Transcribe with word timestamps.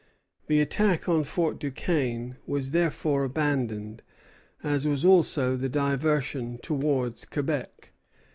The 0.47 0.61
attack 0.61 1.07
on 1.07 1.23
Fort 1.23 1.59
Duquesne 1.59 2.37
was 2.47 2.71
therefore 2.71 3.23
abandoned, 3.23 4.01
as 4.63 4.87
was 4.87 5.05
also 5.05 5.55
the 5.55 5.69
diversion 5.69 6.57
towards 6.57 7.23
Quebec. 7.23 7.91